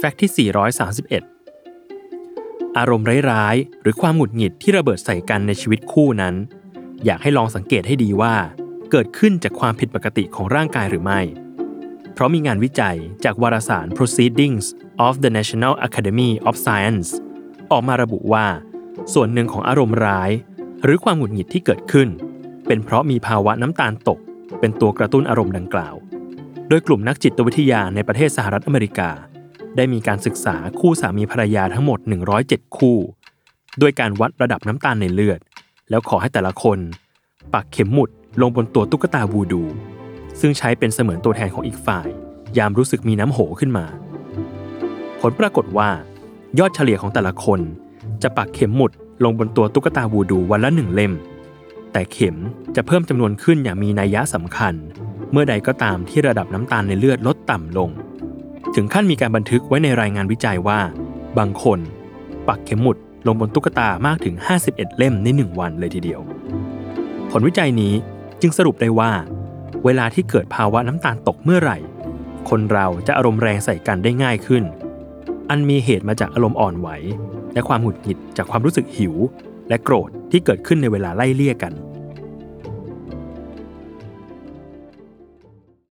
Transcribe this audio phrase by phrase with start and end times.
[0.00, 6.34] แฟกต์ที่ 431 อารมณ์ร้ายๆ หรือความหงุดหงิดที่ระเบิดใส่กันในชีวิตคู่นั้น
[7.04, 8.34] อยากให้ลองสังเกตให้ดีว่า
[8.90, 11.20] เกิดขึ้นจากความผิดปกติของร่างกายหรือไม่
[12.12, 14.66] เพราะมีงานวิจัยจากวารสาร Proceedings
[15.06, 17.08] of the National Academy of Science
[17.70, 18.46] ออกมาระบุว่า
[19.14, 20.30] ส่วนหนึ่งของอารมณ์ร้าย
[20.84, 22.08] หรือความหงุดหงิดที่เกิดขึ้น
[22.66, 24.18] เป็นเพราะมีภาวะน้ำตาลตก
[24.60, 25.94] เป็นตัวกระตุ้นอารมณ์ดังกล่าว
[26.68, 29.10] โดยกลุ่มนักจิตวิทยาในประเทศสหรัฐอเมริกา
[29.76, 31.98] ได้มีการศึกษาคู่สามีภรรยาทั้งหมด
[32.38, 32.98] 107 คู่
[33.78, 35.40] โดยการวัดระดับน้ำตาลในเลือด
[35.90, 36.78] แล้วขอให้แต่ละคน
[37.54, 38.10] ปักเข็มหมุด
[38.40, 39.62] ลงบนตัวตุ๊กตาวูดู
[40.40, 42.08] ซึ่งใช้เป็นเสมือนตัวแทนของอีกฝ่าย
[42.58, 43.86] ยามรู้สึกมีน้ำโหขึ้นมา
[45.20, 45.90] ผลปรากฏว่า
[46.58, 47.60] ยอดเฉลี่ยของแต่ละคน
[48.22, 48.92] จะปักเข็มหมุด
[49.24, 51.12] ลงบนตัวตุ๊กตาวูดูวันละหนึ่งเล่ม
[51.92, 52.36] แต่เข็ม
[52.76, 54.74] จะเพิ่มจำนวนขึ้นอย่างมีนัยยะสำคัญ
[55.32, 57.90] เมื่อใดก็ตามที่ระดับน้ำตาลในเลือดลดต่ำลง
[58.74, 60.80] ถึงขั้นมีการบันทึกไว้ในรายงานวิจัยว่า
[61.38, 61.78] บางคน
[62.48, 64.34] ปักเข็มหมุดลงบนตุ๊กตามากถึง
[64.66, 66.20] 51 เล่มใน 1 วันเลยทีเดียว
[67.30, 67.94] ผลวิจัยนี้
[68.40, 69.12] จึงสรุปได้ว่า
[69.84, 71.78] เวลาที่เกิดภาวะน้ำตาลตกเมื่อไหร่
[72.48, 74.64] คนเราจะอารมณ์แรงใส่กันได้ง่ายขึ้น
[75.50, 76.88] อันมีเหตุมาจากอารมณ์อ่อนไหว
[77.54, 79.14] และความหงุดหงิดจากความรู้สึกหิว
[79.68, 81.72] และโกรธที่เกิดขึ้นในเวลาไล่เลี่ยกัน